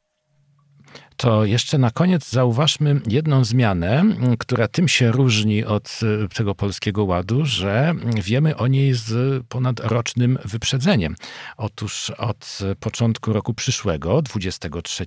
To 1.17 1.45
jeszcze 1.45 1.79
na 1.79 1.91
koniec 1.91 2.31
zauważmy 2.31 3.01
jedną 3.09 3.45
zmianę, 3.45 4.05
która 4.39 4.69
tym 4.69 4.89
się 4.89 5.13
różni 5.13 5.65
od 5.65 6.01
e, 6.25 6.29
tego 6.29 6.55
polskiego 6.55 7.05
ładu, 7.05 7.45
że 7.45 7.95
wiemy 8.25 8.57
o 8.57 8.67
niej 8.67 8.95
z 8.95 9.43
ponadrocznym 9.47 10.39
wyprzedzeniem. 10.45 11.15
Otóż 11.57 12.11
od 12.11 12.59
początku 12.81 13.33
roku 13.33 13.55
przyszłego, 13.55 14.23
23, 14.23 15.05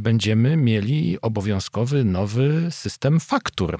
będziemy 0.00 0.56
mieli 0.56 1.20
obowiązkowy 1.20 2.04
nowy 2.04 2.66
system 2.70 3.20
faktur, 3.20 3.78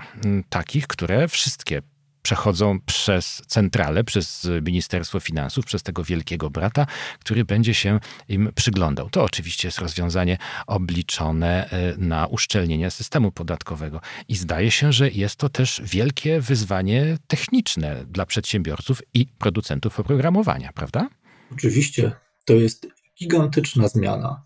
takich, 0.48 0.86
które 0.86 1.28
wszystkie 1.28 1.82
przechodzą 2.24 2.80
przez 2.80 3.42
centralę, 3.46 4.04
przez 4.04 4.48
Ministerstwo 4.62 5.20
Finansów, 5.20 5.64
przez 5.64 5.82
tego 5.82 6.04
wielkiego 6.04 6.50
brata, 6.50 6.86
który 7.20 7.44
będzie 7.44 7.74
się 7.74 8.00
im 8.28 8.52
przyglądał. 8.54 9.10
To 9.10 9.24
oczywiście 9.24 9.68
jest 9.68 9.78
rozwiązanie 9.78 10.38
obliczone 10.66 11.70
e, 11.70 11.96
na 11.98 12.26
uszczelnienie 12.26 12.90
systemu 12.90 13.32
podatkowego. 13.32 14.00
I 14.28 14.36
zdaje 14.36 14.70
się, 14.70 14.92
że 14.92 15.10
jest 15.10 15.36
to 15.36 15.48
też 15.48 15.82
wielkie 15.84 16.40
wyzwanie 16.40 17.18
techniczne 17.26 18.04
dla 18.08 18.26
przedsiębiorców 18.26 19.02
i 19.14 19.26
producentów 19.26 20.00
oprogramowania, 20.00 20.70
prawda? 20.74 21.08
Oczywiście. 21.52 22.12
To 22.44 22.54
jest 22.54 22.86
gigantyczna 23.18 23.88
zmiana. 23.88 24.42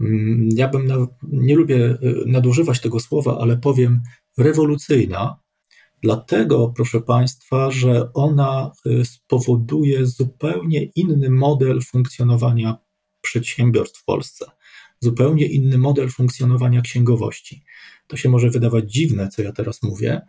Mm, 0.00 0.48
ja 0.56 0.68
bym, 0.68 1.08
nie 1.22 1.56
lubię 1.56 1.84
e, 1.84 1.96
nadużywać 2.26 2.80
tego 2.80 3.00
słowa, 3.00 3.38
ale 3.40 3.56
powiem 3.56 4.00
rewolucyjna, 4.38 5.40
Dlatego, 6.02 6.72
proszę 6.76 7.00
Państwa, 7.00 7.70
że 7.70 8.12
ona 8.12 8.72
y, 8.86 9.04
spowoduje 9.04 10.06
zupełnie 10.06 10.84
inny 10.84 11.30
model 11.30 11.82
funkcjonowania 11.82 12.78
przedsiębiorstw 13.20 14.00
w 14.00 14.04
Polsce, 14.04 14.46
zupełnie 15.00 15.46
inny 15.46 15.78
model 15.78 16.08
funkcjonowania 16.08 16.80
księgowości. 16.80 17.64
To 18.06 18.16
się 18.16 18.28
może 18.28 18.50
wydawać 18.50 18.92
dziwne, 18.92 19.28
co 19.28 19.42
ja 19.42 19.52
teraz 19.52 19.82
mówię, 19.82 20.20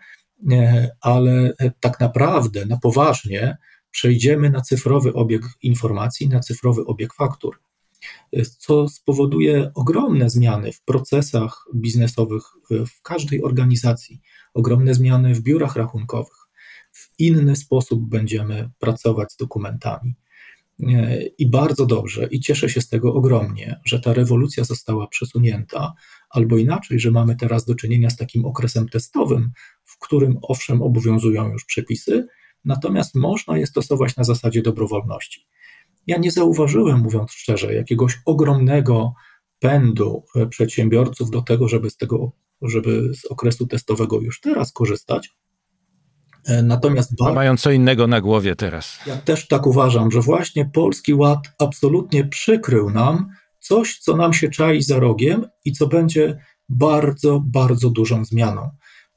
e, 0.52 0.90
ale 1.02 1.54
e, 1.60 1.72
tak 1.80 2.00
naprawdę 2.00 2.66
na 2.66 2.78
poważnie 2.78 3.58
przejdziemy 3.92 4.50
na 4.50 4.62
cyfrowy 4.62 5.14
obieg 5.14 5.42
informacji, 5.62 6.30
na 6.30 6.40
cyfrowy 6.40 6.86
obieg 6.86 7.14
faktur, 7.14 7.60
co 8.58 8.88
spowoduje 8.88 9.72
ogromne 9.76 10.30
zmiany 10.30 10.72
w 10.72 10.82
procesach 10.82 11.66
biznesowych 11.76 12.44
w 12.70 13.02
każdej 13.02 13.44
organizacji 13.44 14.22
ogromne 14.54 14.94
zmiany 14.94 15.36
w 15.36 15.42
biurach 15.42 15.76
rachunkowych. 15.76 16.38
W 16.92 17.10
inny 17.20 17.56
sposób 17.56 18.10
będziemy 18.10 18.70
pracować 18.80 19.32
z 19.32 19.38
dokumentami. 19.38 20.16
E, 20.88 21.24
I 21.26 21.50
bardzo 21.50 21.86
dobrze, 21.86 22.28
i 22.32 22.40
cieszę 22.40 22.70
się 22.70 22.82
z 22.82 22.90
tego 22.90 23.14
ogromnie, 23.14 23.80
że 23.86 24.00
ta 24.00 24.14
rewolucja 24.14 24.64
została 24.64 25.08
przesunięta, 25.08 25.94
albo 26.30 26.58
inaczej, 26.58 27.00
że 27.00 27.12
mamy 27.12 27.36
teraz 27.36 27.66
do 27.66 27.76
czynienia 27.76 28.10
z 28.10 28.18
takim 28.18 28.46
okresem 28.46 28.90
testowym, 28.90 29.52
w 29.84 29.98
którym 29.98 30.38
owszem 30.42 30.82
obowiązują 30.82 31.52
już 31.52 31.66
przepisy, 31.66 32.28
natomiast 32.66 33.16
można 33.16 33.58
je 33.58 33.68
stosować 33.68 34.16
na 34.16 34.24
zasadzie 34.24 34.62
dobrowolności. 34.62 35.46
Ja 36.08 36.18
nie 36.18 36.32
zauważyłem, 36.32 37.00
mówiąc 37.00 37.32
szczerze, 37.32 37.74
jakiegoś 37.74 38.20
ogromnego 38.26 39.14
pędu 39.60 40.24
e, 40.36 40.48
przedsiębiorców 40.48 41.32
do 41.32 41.42
tego, 41.42 41.68
żeby 41.68 41.90
z 41.90 41.98
tego 41.98 42.32
żeby 42.62 43.12
z 43.14 43.26
okresu 43.26 43.68
testowego 43.68 44.22
już 44.22 44.42
teraz 44.42 44.72
korzystać. 44.72 45.30
E, 46.46 46.64
natomiast 46.64 47.16
ba- 47.20 47.34
mają 47.34 47.58
co 47.58 47.72
innego 47.72 48.08
na 48.08 48.22
głowie 48.22 48.56
teraz. 48.56 49.00
Ja 49.08 49.18
też 49.18 49.48
tak 49.48 49.68
uważam, 49.68 50.12
że 50.12 50.22
właśnie 50.22 50.66
Polski 50.66 51.14
Ład 51.14 51.40
absolutnie 51.60 52.26
przykrył 52.26 52.90
nam 52.90 53.30
coś, 53.60 53.98
co 53.98 54.18
nam 54.18 54.34
się 54.34 54.50
czai 54.50 54.82
za 54.82 55.00
rogiem 55.00 55.46
i 55.66 55.72
co 55.72 55.88
będzie 55.88 56.38
bardzo, 56.70 57.44
bardzo 57.46 57.90
dużą 57.90 58.26
zmianą. 58.26 58.62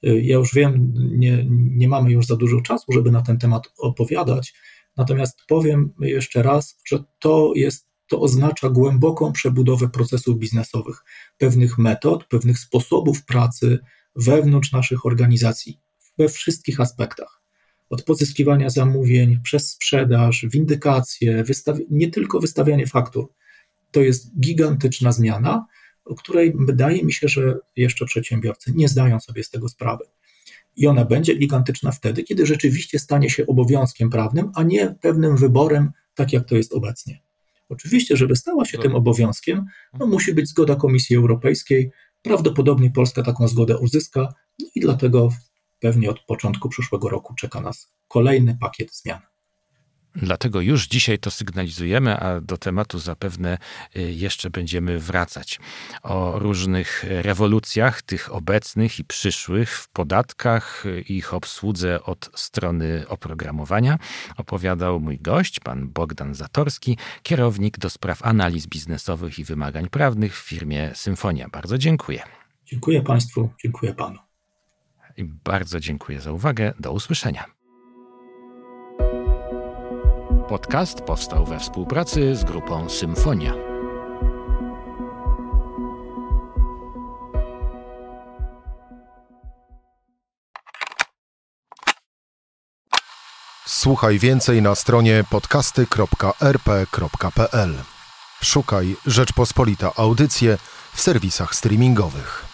E, 0.03 0.21
ja 0.21 0.37
już 0.37 0.55
wiem, 0.55 0.93
nie, 1.17 1.47
nie 1.51 1.89
mamy 1.89 2.13
już 2.13 2.27
za 2.27 2.37
dużo 2.37 2.61
czasu, 2.61 2.93
żeby 2.93 3.11
na 3.11 3.23
ten 3.23 3.39
temat 3.39 3.73
opowiadać, 3.79 4.55
natomiast 4.97 5.39
powiem 5.49 5.93
jeszcze 6.01 6.43
raz, 6.43 6.81
że 6.87 7.05
to 7.19 7.53
jest 7.55 7.87
to 8.07 8.21
oznacza 8.21 8.71
głęboką 8.71 9.33
przebudowę 9.33 9.89
procesów 9.89 10.39
biznesowych, 10.39 11.05
pewnych 11.39 11.79
metod, 11.79 12.25
pewnych 12.25 12.59
sposobów 12.59 13.25
pracy 13.25 13.79
wewnątrz 14.17 14.73
naszych 14.73 15.07
organizacji 15.07 15.81
we 16.19 16.29
wszystkich 16.29 16.81
aspektach. 16.81 17.43
Od 17.91 18.03
pozyskiwania 18.03 18.71
zamówień, 18.71 19.41
przez 19.43 19.71
sprzedaż, 19.71 20.47
windykację, 20.51 21.45
nie 21.91 22.11
tylko 22.11 22.41
wystawianie 22.41 22.87
faktur. 22.87 23.29
To 23.91 24.01
jest 24.01 24.41
gigantyczna 24.41 25.13
zmiana, 25.13 25.67
o 26.05 26.15
której 26.15 26.55
wydaje 26.59 27.05
mi 27.05 27.13
się, 27.13 27.29
że 27.29 27.59
jeszcze 27.77 28.05
przedsiębiorcy 28.05 28.73
nie 28.75 28.89
zdają 28.89 29.21
sobie 29.21 29.45
z 29.45 29.51
tego 29.51 29.69
sprawy. 29.69 30.05
I 30.77 30.87
ona 30.87 31.05
będzie 31.05 31.35
gigantyczna 31.35 31.93
wtedy, 31.93 32.23
kiedy 32.23 32.47
rzeczywiście 32.47 32.99
stanie 32.99 33.31
się 33.31 33.47
obowiązkiem 33.47 34.11
prawnym, 34.11 34.51
a 34.55 34.63
nie 34.63 34.95
pewnym 35.01 35.37
wyborem, 35.37 35.91
tak 36.15 36.33
jak 36.33 36.45
to 36.45 36.57
jest 36.57 36.73
obecnie. 36.73 37.23
Oczywiście, 37.69 38.17
żeby 38.17 38.37
stała 38.37 38.65
się 38.65 38.79
tym 38.79 38.95
obowiązkiem, 38.95 39.65
no 39.99 40.07
musi 40.07 40.35
być 40.35 40.49
zgoda 40.49 40.77
Komisji 40.77 41.17
Europejskiej. 41.17 41.91
Prawdopodobnie 42.23 42.91
Polska 42.91 43.23
taką 43.23 43.49
zgodę 43.49 43.79
uzyska 43.79 44.35
no 44.59 44.67
i 44.75 44.81
dlatego 44.81 45.29
pewnie 45.79 46.11
od 46.11 46.21
początku 46.21 46.69
przyszłego 46.69 47.09
roku 47.09 47.35
czeka 47.35 47.61
nas 47.61 47.93
kolejny 48.09 48.57
pakiet 48.61 48.95
zmian. 48.97 49.21
Dlatego 50.17 50.61
już 50.61 50.87
dzisiaj 50.87 51.19
to 51.19 51.31
sygnalizujemy, 51.31 52.17
a 52.17 52.41
do 52.41 52.57
tematu 52.57 52.99
zapewne 52.99 53.59
y, 53.97 54.01
jeszcze 54.13 54.51
będziemy 54.51 54.99
wracać. 54.99 55.61
O 56.03 56.39
różnych 56.39 57.05
rewolucjach, 57.09 58.03
tych 58.03 58.35
obecnych 58.35 58.99
i 58.99 59.05
przyszłych 59.05 59.71
w 59.71 59.89
podatkach, 59.89 60.87
y, 60.87 61.01
ich 61.01 61.35
obsłudze 61.35 62.03
od 62.03 62.31
strony 62.35 63.05
oprogramowania 63.09 63.99
opowiadał 64.37 65.01
mój 65.01 65.19
gość, 65.19 65.61
pan 65.61 65.89
Bogdan 65.89 66.35
Zatorski, 66.35 66.99
kierownik 67.23 67.79
do 67.79 67.91
spraw 67.91 68.23
analiz 68.23 68.67
biznesowych 68.67 69.39
i 69.39 69.45
wymagań 69.45 69.89
prawnych 69.89 70.37
w 70.37 70.49
firmie 70.49 70.91
Symfonia. 70.95 71.49
Bardzo 71.49 71.79
dziękuję. 71.79 72.23
Dziękuję 72.65 73.03
Państwu, 73.03 73.51
dziękuję 73.63 73.95
Panu. 73.95 74.19
I 75.17 75.25
bardzo 75.25 75.81
dziękuję 75.81 76.21
za 76.21 76.33
uwagę. 76.33 76.73
Do 76.81 76.93
usłyszenia. 76.93 77.54
Podcast 80.55 81.01
powstał 81.01 81.47
we 81.47 81.59
współpracy 81.59 82.37
z 82.37 82.45
grupą 82.45 82.89
Symfonia. 82.89 83.55
Słuchaj 93.67 94.19
więcej 94.19 94.63
na 94.63 94.75
stronie 94.75 95.25
podcasty.rp.pl. 95.31 97.75
Szukaj 98.43 98.97
Rzeczpospolita 99.07 99.93
Audycje 99.97 100.59
w 100.95 101.01
serwisach 101.01 101.55
streamingowych. 101.55 102.54